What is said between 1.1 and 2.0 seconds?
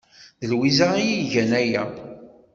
igan aya.